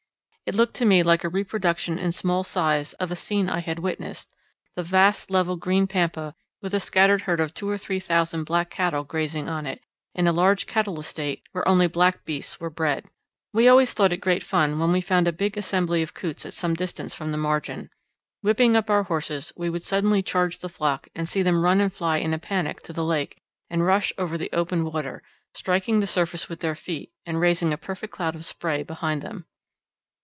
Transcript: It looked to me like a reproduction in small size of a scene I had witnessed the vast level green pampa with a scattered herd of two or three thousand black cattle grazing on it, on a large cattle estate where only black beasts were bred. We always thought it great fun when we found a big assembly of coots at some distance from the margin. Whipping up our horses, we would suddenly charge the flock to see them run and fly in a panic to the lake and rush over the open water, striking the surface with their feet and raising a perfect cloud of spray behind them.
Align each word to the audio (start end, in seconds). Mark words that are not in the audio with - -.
It 0.47 0.55
looked 0.57 0.73
to 0.77 0.85
me 0.85 1.01
like 1.01 1.23
a 1.23 1.29
reproduction 1.29 1.97
in 1.97 2.11
small 2.11 2.43
size 2.43 2.91
of 2.93 3.09
a 3.09 3.15
scene 3.15 3.47
I 3.47 3.61
had 3.61 3.79
witnessed 3.79 4.35
the 4.75 4.83
vast 4.83 5.31
level 5.31 5.55
green 5.55 5.87
pampa 5.87 6.35
with 6.61 6.73
a 6.73 6.79
scattered 6.81 7.21
herd 7.21 7.39
of 7.39 7.53
two 7.53 7.69
or 7.69 7.77
three 7.77 8.01
thousand 8.01 8.43
black 8.43 8.69
cattle 8.69 9.05
grazing 9.05 9.47
on 9.47 9.65
it, 9.65 9.79
on 10.13 10.27
a 10.27 10.33
large 10.33 10.67
cattle 10.67 10.99
estate 10.99 11.43
where 11.53 11.65
only 11.65 11.87
black 11.87 12.25
beasts 12.25 12.59
were 12.59 12.69
bred. 12.69 13.05
We 13.53 13.69
always 13.69 13.93
thought 13.93 14.11
it 14.11 14.17
great 14.19 14.43
fun 14.43 14.77
when 14.77 14.91
we 14.91 14.99
found 14.99 15.25
a 15.25 15.31
big 15.31 15.55
assembly 15.57 16.01
of 16.01 16.13
coots 16.13 16.45
at 16.45 16.53
some 16.53 16.73
distance 16.73 17.13
from 17.13 17.31
the 17.31 17.37
margin. 17.37 17.89
Whipping 18.41 18.75
up 18.75 18.89
our 18.89 19.03
horses, 19.03 19.53
we 19.55 19.69
would 19.69 19.83
suddenly 19.85 20.21
charge 20.21 20.59
the 20.59 20.67
flock 20.67 21.07
to 21.15 21.25
see 21.25 21.41
them 21.43 21.63
run 21.63 21.79
and 21.79 21.93
fly 21.93 22.17
in 22.17 22.33
a 22.33 22.37
panic 22.39 22.81
to 22.81 22.91
the 22.91 23.05
lake 23.05 23.37
and 23.69 23.85
rush 23.85 24.11
over 24.17 24.37
the 24.37 24.49
open 24.51 24.83
water, 24.83 25.23
striking 25.53 26.01
the 26.01 26.07
surface 26.07 26.49
with 26.49 26.59
their 26.59 26.75
feet 26.75 27.13
and 27.25 27.39
raising 27.39 27.71
a 27.71 27.77
perfect 27.77 28.11
cloud 28.13 28.35
of 28.35 28.43
spray 28.43 28.83
behind 28.83 29.21
them. 29.21 29.45